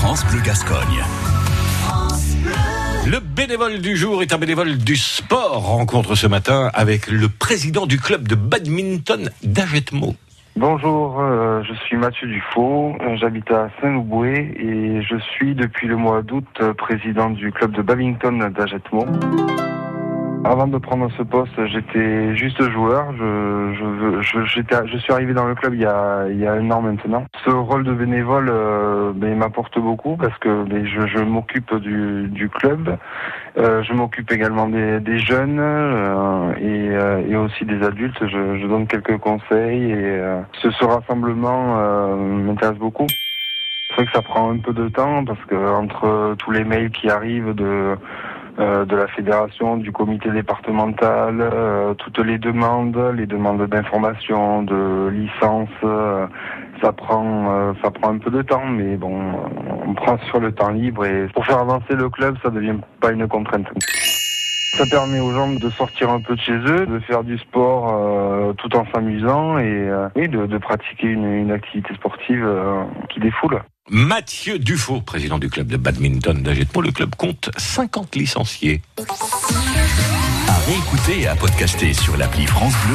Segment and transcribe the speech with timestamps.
[0.00, 1.04] France Bleu Gascogne.
[3.06, 5.66] Le bénévole du jour est un bénévole du sport.
[5.66, 10.14] Rencontre ce matin avec le président du club de badminton d'Agetmo.
[10.56, 15.96] Bonjour, euh, je suis Mathieu Dufaux, euh, j'habite à Saint-Louboué et je suis depuis le
[15.96, 19.04] mois d'août euh, président du club de badminton d'Agetmo.
[20.42, 23.12] Avant de prendre ce poste, j'étais juste joueur.
[23.12, 26.52] Je, je, je, je suis arrivé dans le club il y a, il y a
[26.52, 27.26] un an maintenant.
[27.44, 32.28] Ce rôle de bénévole euh, ben, m'apporte beaucoup parce que ben, je, je m'occupe du,
[32.28, 32.96] du club.
[33.58, 38.26] Euh, je m'occupe également des, des jeunes euh, et, euh, et aussi des adultes.
[38.26, 43.06] Je, donne quelques conseils et euh, ce, ce rassemblement euh, m'intéresse beaucoup.
[43.90, 46.90] C'est vrai que ça prend un peu de temps parce que entre tous les mails
[46.90, 47.96] qui arrivent de
[48.58, 55.68] de la fédération, du comité départemental, euh, toutes les demandes, les demandes d'information, de licence,
[55.84, 56.26] euh,
[56.82, 59.14] ça prend euh, ça prend un peu de temps, mais bon,
[59.86, 63.12] on prend sur le temps libre et pour faire avancer le club, ça devient pas
[63.12, 63.66] une contrainte.
[64.80, 67.90] Ça permet aux gens de sortir un peu de chez eux, de faire du sport
[67.92, 73.60] euh, tout en s'amusant et euh, de, pratiquer une, activité sportive euh, qui défoule.
[73.90, 76.80] Mathieu Dufaux, président du club de badminton d'Agetmo.
[76.80, 78.80] Le club compte 50 licenciés.
[80.48, 82.88] À réécouter et à podcaster sur l'appli France Bleu